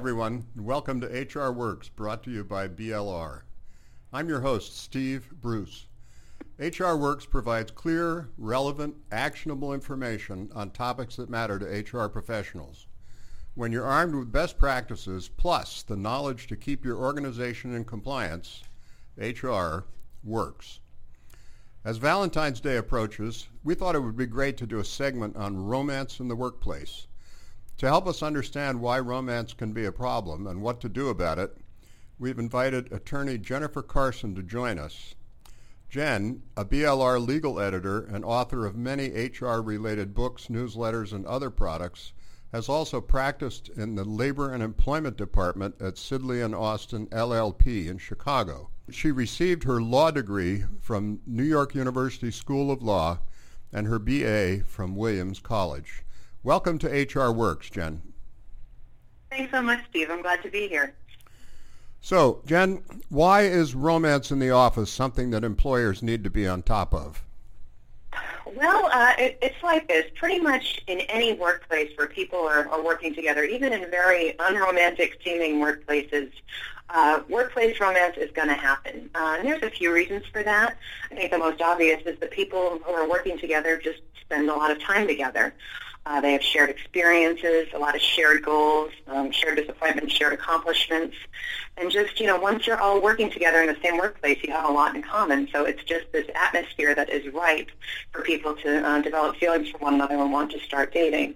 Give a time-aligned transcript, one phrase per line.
[0.00, 3.42] everyone, welcome to HR Works, brought to you by BLR.
[4.14, 5.88] I'm your host, Steve Bruce.
[6.58, 12.86] HR Works provides clear, relevant, actionable information on topics that matter to HR professionals.
[13.54, 18.62] When you're armed with best practices plus the knowledge to keep your organization in compliance,
[19.18, 19.80] HR
[20.24, 20.80] works.
[21.84, 25.58] As Valentine's Day approaches, we thought it would be great to do a segment on
[25.58, 27.06] romance in the workplace.
[27.80, 31.38] To help us understand why romance can be a problem and what to do about
[31.38, 31.56] it,
[32.18, 35.14] we've invited attorney Jennifer Carson to join us.
[35.88, 42.12] Jen, a BLR legal editor and author of many HR-related books, newsletters, and other products,
[42.52, 47.96] has also practiced in the Labor and Employment Department at Sidley and Austin LLP in
[47.96, 48.68] Chicago.
[48.90, 53.20] She received her law degree from New York University School of Law
[53.72, 56.04] and her BA from Williams College.
[56.42, 58.00] Welcome to HR Works, Jen.
[59.28, 60.08] Thanks so much, Steve.
[60.10, 60.94] I'm glad to be here.
[62.00, 66.62] So, Jen, why is romance in the office something that employers need to be on
[66.62, 67.22] top of?
[68.46, 70.06] Well, uh, it, it's like this.
[70.14, 75.20] Pretty much in any workplace where people are, are working together, even in very unromantic
[75.22, 76.32] seeming workplaces,
[76.92, 79.10] uh, workplace romance is going to happen.
[79.14, 80.76] Uh, and there's a few reasons for that.
[81.10, 84.54] I think the most obvious is that people who are working together just spend a
[84.54, 85.54] lot of time together.
[86.06, 91.14] Uh, they have shared experiences, a lot of shared goals, um, shared disappointments, shared accomplishments,
[91.76, 94.68] and just you know, once you're all working together in the same workplace, you have
[94.68, 95.46] a lot in common.
[95.52, 97.70] So it's just this atmosphere that is ripe
[98.12, 101.34] for people to uh, develop feelings for one another and want to start dating.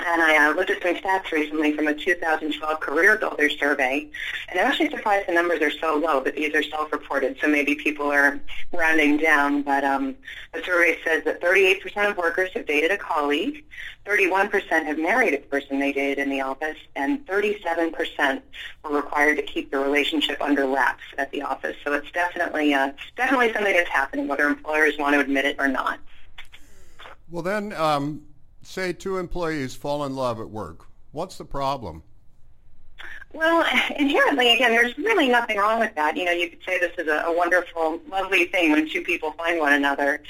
[0.00, 4.08] And I uh, looked at some stats recently from a 2012 Career Builder survey,
[4.48, 7.74] and I'm actually surprised the numbers are so low, but these are self-reported, so maybe
[7.74, 8.40] people are
[8.72, 9.62] rounding down.
[9.62, 10.14] But um,
[10.52, 13.64] the survey says that 38% of workers have dated a colleague,
[14.04, 14.50] 31%
[14.84, 18.42] have married a person they dated in the office, and 37%
[18.84, 21.76] were required to keep the relationship under wraps at the office.
[21.84, 25.68] So it's definitely, uh, definitely something that's happening, whether employers want to admit it or
[25.68, 25.98] not.
[27.28, 28.22] Well, then, um
[28.66, 30.86] say two employees fall in love at work.
[31.12, 32.02] What's the problem?
[33.32, 33.66] Well,
[33.98, 36.16] inherently, again, there's really nothing wrong with that.
[36.16, 39.32] You know, you could say this is a, a wonderful, lovely thing when two people
[39.32, 40.22] find one another.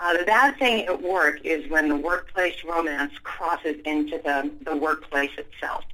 [0.00, 4.76] Uh, the bad thing at work is when the workplace romance crosses into the, the
[4.76, 5.84] workplace itself.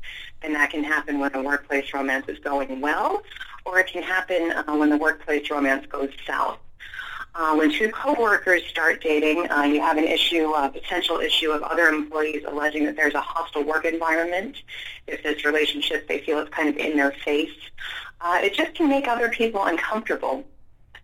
[0.42, 3.22] And that can happen when the workplace romance is going well,
[3.64, 6.58] or it can happen uh, when the workplace romance goes south.
[7.34, 11.62] Uh, when two coworkers start dating, uh, you have an issue, a potential issue of
[11.62, 14.56] other employees alleging that there's a hostile work environment.
[15.06, 17.52] If this relationship, they feel it's kind of in their face.
[18.20, 20.44] Uh, it just can make other people uncomfortable.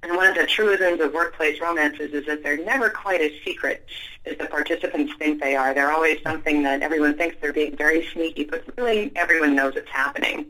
[0.06, 3.84] And one of the truisms of workplace romances is that they're never quite as secret
[4.24, 5.74] as the participants think they are.
[5.74, 9.90] They're always something that everyone thinks they're being very sneaky, but really everyone knows it's
[9.90, 10.46] happening.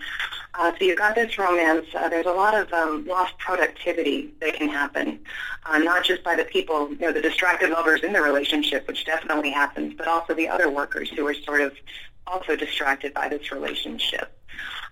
[0.53, 1.87] Uh, so you've got this romance.
[1.95, 5.21] Uh, there's a lot of um, lost productivity that can happen,
[5.65, 9.07] uh, not just by the people, you know, the distracted lovers in the relationship, which
[9.07, 11.73] definitely happens, but also the other workers who are sort of
[12.27, 14.37] also distracted by this relationship.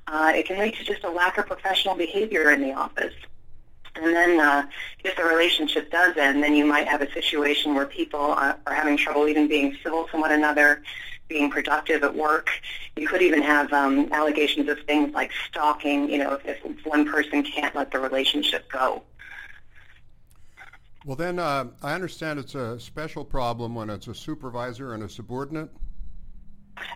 [0.07, 3.14] Uh, it can lead to just a lack of professional behavior in the office.
[3.97, 4.67] And then uh,
[5.05, 8.75] if the relationship does end, then you might have a situation where people are, are
[8.75, 10.83] having trouble even being civil to one another,
[11.29, 12.51] being productive at work.
[12.97, 17.09] You could even have um, allegations of things like stalking, you know, if, if one
[17.09, 19.03] person can't let the relationship go.
[21.05, 25.09] Well, then uh, I understand it's a special problem when it's a supervisor and a
[25.09, 25.71] subordinate.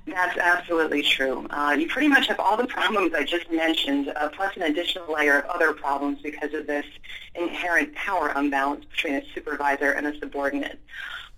[0.06, 1.46] That's absolutely true.
[1.50, 5.12] Uh, you pretty much have all the problems I just mentioned, uh, plus an additional
[5.12, 6.86] layer of other problems because of this
[7.34, 10.80] inherent power imbalance between a supervisor and a subordinate.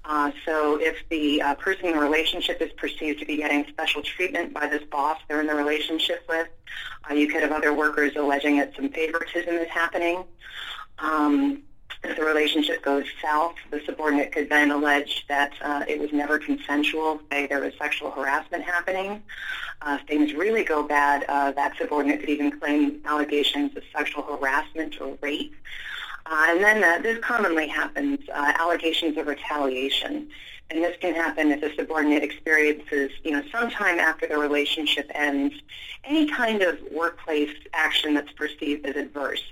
[0.04, 4.02] Uh, so if the uh, person in the relationship is perceived to be getting special
[4.02, 6.48] treatment by this boss they're in the relationship with,
[7.08, 10.24] uh, you could have other workers alleging that some favoritism is happening.
[10.98, 11.62] Um,
[12.02, 16.38] if the relationship goes south, the subordinate could then allege that uh, it was never
[16.38, 19.22] consensual, say there was sexual harassment happening.
[19.82, 24.22] Uh, if things really go bad, uh, that subordinate could even claim allegations of sexual
[24.22, 25.54] harassment or rape.
[26.26, 30.28] Uh, and then uh, this commonly happens, uh, allegations of retaliation.
[30.70, 35.54] And this can happen if a subordinate experiences, you know, sometime after the relationship ends,
[36.04, 39.42] any kind of workplace action that's perceived as adverse.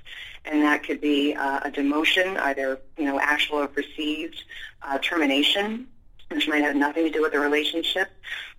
[0.45, 4.43] And that could be uh, a demotion, either you know actual or perceived,
[4.83, 5.89] uh, termination,
[6.31, 8.09] which might have nothing to do with the relationship,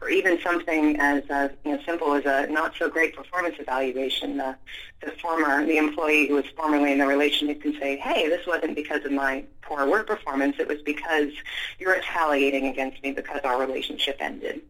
[0.01, 4.37] or even something as uh, you know simple as a not so great performance evaluation.
[4.37, 4.55] The,
[5.01, 8.75] the former the employee who was formerly in the relationship can say, "Hey, this wasn't
[8.75, 10.55] because of my poor work performance.
[10.59, 11.31] It was because
[11.77, 14.61] you're retaliating against me because our relationship ended."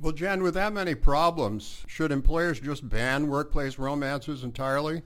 [0.00, 5.02] Well, Jen, with that many problems, should employers just ban workplace romances entirely?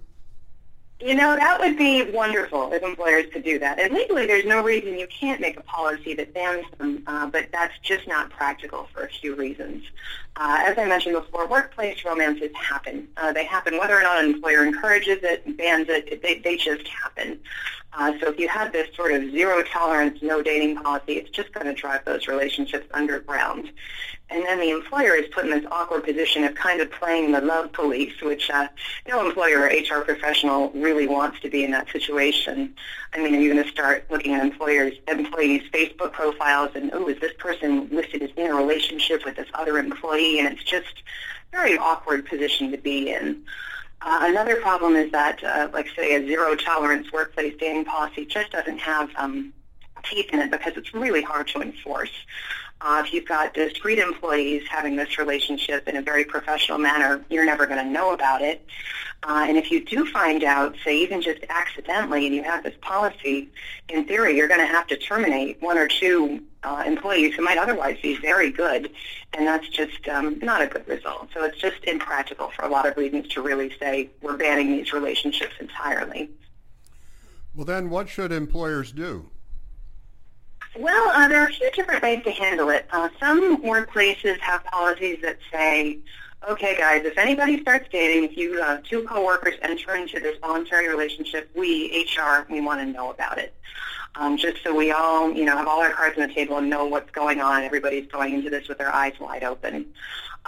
[0.99, 3.79] You know, that would be wonderful if employers could do that.
[3.79, 7.49] And legally, there's no reason you can't make a policy that bans them, uh, but
[7.53, 9.85] that's just not practical for a few reasons.
[10.37, 13.09] Uh, as I mentioned before, workplace romances happen.
[13.19, 16.89] Uh, they happen whether or not an employer encourages it, bans it, they, they just
[16.89, 17.41] happen.
[17.97, 21.51] Uh, so if you have this sort of zero tolerance, no dating policy, it's just
[21.53, 23.71] going to drive those relationships underground.
[24.29, 27.41] And then the employer is put in this awkward position of kind of playing the
[27.41, 28.69] love police, which uh,
[29.09, 32.75] no employer or HR professional really wants to be in that situation.
[33.15, 37.09] I mean, are you're going to start looking at employers, employees' Facebook profiles, and oh,
[37.09, 40.41] is this person listed as in a relationship with this other employee?
[40.41, 41.03] And it's just
[41.53, 43.43] a very awkward position to be in.
[44.03, 48.53] Uh, another problem is that, uh, like say, a zero tolerance workplace dating policy just
[48.53, 49.53] doesn't have um,
[50.05, 52.11] teeth in it because it's really hard to enforce.
[52.87, 57.45] Uh, if you've got discreet employees having this relationship in a very professional manner, you're
[57.45, 58.65] never going to know about it.
[59.25, 62.77] Uh, and if you do find out, say even just accidentally, and you have this
[62.83, 63.49] policy,
[63.89, 67.59] in theory, you're going to have to terminate one or two uh, employees who might
[67.59, 68.89] otherwise be very good,
[69.37, 71.29] and that's just um, not a good result.
[71.35, 74.93] So it's just impractical for a lot of reasons to really say we're banning these
[74.93, 76.31] relationships entirely.
[77.53, 79.29] Well, then what should employers do?
[80.79, 82.87] Well, uh, there are a few different ways to handle it.
[82.93, 85.99] Uh, some workplaces have policies that say,
[86.49, 90.89] okay, guys, if anybody starts dating, if you uh, two coworkers enter into this voluntary
[90.89, 93.55] relationship, we HR we want to know about it,
[94.19, 96.71] um, just so we all you know have all our cards on the table and
[96.71, 97.63] know what's going on.
[97.63, 99.87] Everybody's going into this with their eyes wide open.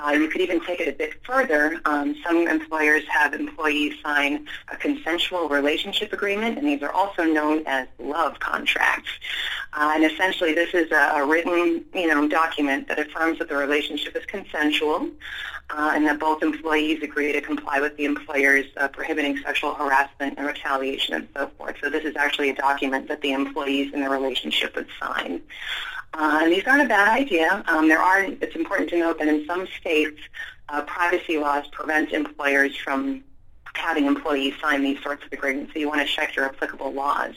[0.00, 1.80] Uh, you could even take it a bit further.
[1.84, 7.64] Um, some employers have employees sign a consensual relationship agreement, and these are also known
[7.66, 9.10] as love contracts.
[9.72, 13.56] Uh, and essentially, this is a, a written, you know, document that affirms that the
[13.56, 15.08] relationship is consensual,
[15.70, 20.38] uh, and that both employees agree to comply with the employer's uh, prohibiting sexual harassment
[20.38, 21.76] and retaliation and so forth.
[21.82, 25.43] So this is actually a document that the employees in the relationship would sign.
[26.14, 27.62] Uh, and these aren't a bad idea.
[27.66, 30.20] Um, there are, it's important to note that in some states,
[30.69, 33.25] uh, privacy laws prevent employers from
[33.78, 37.34] having employees sign these sorts of agreements, so you want to check your applicable laws.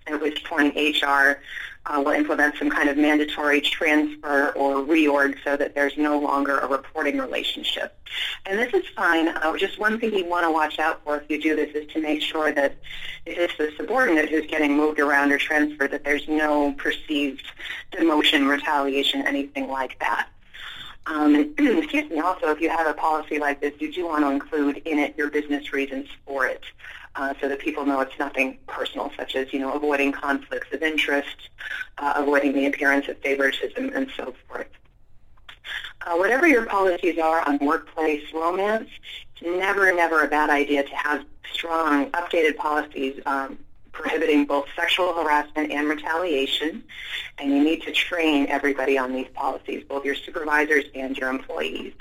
[0.07, 1.41] at which point HR
[1.87, 6.59] uh, will implement some kind of mandatory transfer or reorg so that there's no longer
[6.59, 7.97] a reporting relationship.
[8.45, 9.29] And this is fine.
[9.29, 11.87] Uh, just one thing you want to watch out for if you do this is
[11.93, 12.77] to make sure that
[13.25, 17.47] if it's the subordinate who's getting moved around or transferred, that there's no perceived
[17.93, 20.29] demotion, retaliation, anything like that.
[21.07, 24.79] Um, excuse me, also, if you have a policy like this, you want to include
[24.85, 26.63] in it your business reasons for it
[27.15, 30.83] uh, so that people know it's nothing personal, such as, you know, avoiding conflicts of
[30.83, 31.49] interest,
[31.99, 34.67] uh, avoiding the appearance of favoritism, and so forth.
[36.07, 38.89] Uh, whatever your policies are on workplace romance,
[39.35, 43.59] it's never, never a bad idea to have strong, updated policies um,
[43.97, 46.85] prohibiting both sexual harassment and retaliation,
[47.39, 51.95] and you need to train everybody on these policies, both your supervisors and your employees.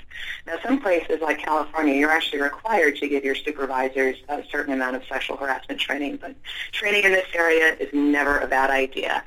[0.46, 4.96] Now, some places like California, you're actually required to give your supervisors a certain amount
[4.96, 6.34] of sexual harassment training, but
[6.72, 9.24] training in this area is never a bad idea.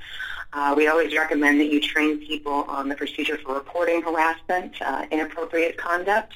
[0.51, 5.05] Uh, we always recommend that you train people on the procedure for reporting harassment, uh,
[5.11, 6.33] inappropriate conduct,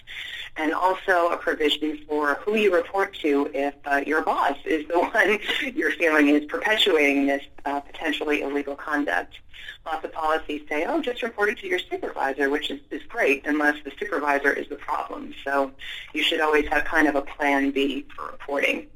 [0.55, 4.99] and also a provision for who you report to if uh, your boss is the
[4.99, 5.39] one
[5.75, 9.39] you're feeling is perpetuating this uh, potentially illegal conduct.
[9.85, 13.45] Lots of policies say, oh, just report it to your supervisor, which is, is great
[13.45, 15.33] unless the supervisor is the problem.
[15.43, 15.71] So
[16.13, 18.87] you should always have kind of a plan B for reporting.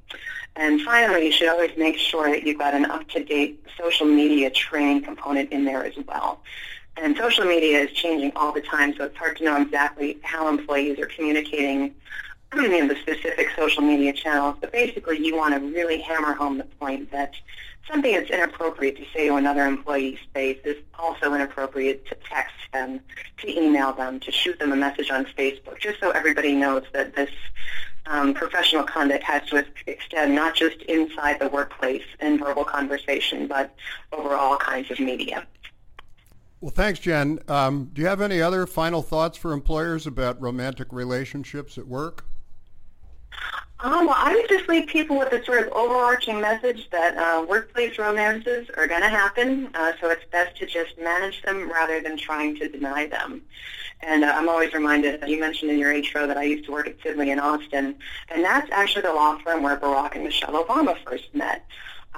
[0.57, 5.03] And finally, you should always make sure that you've got an up-to-date social media training
[5.03, 6.41] component in there as well.
[6.97, 10.47] And social media is changing all the time, so it's hard to know exactly how
[10.49, 11.93] employees are communicating
[12.53, 14.55] in the specific social media channels.
[14.59, 17.35] But basically, you want to really hammer home the point that
[17.87, 22.99] something that's inappropriate to say to another employee's face is also inappropriate to text them,
[23.37, 27.15] to email them, to shoot them a message on Facebook, just so everybody knows that
[27.15, 27.29] this
[28.09, 33.75] um, professional conduct has to extend not just inside the workplace in verbal conversation, but
[34.11, 35.45] over all kinds of media.
[36.59, 37.39] Well, thanks, Jen.
[37.47, 42.25] Um, do you have any other final thoughts for employers about romantic relationships at work?
[43.79, 47.45] Um, well, I would just leave people with a sort of overarching message that uh,
[47.47, 52.01] workplace romances are going to happen, uh, so it's best to just manage them rather
[52.01, 53.43] than trying to deny them.
[54.01, 56.87] And uh, I'm always reminded, you mentioned in your intro that I used to work
[56.87, 57.95] at Sidley in Austin,
[58.29, 61.63] and that's actually the law firm where Barack and Michelle Obama first met.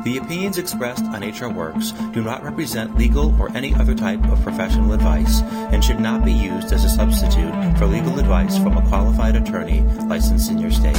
[0.03, 4.41] The opinions expressed on HR Works do not represent legal or any other type of
[4.41, 8.87] professional advice and should not be used as a substitute for legal advice from a
[8.87, 10.95] qualified attorney licensed in your state.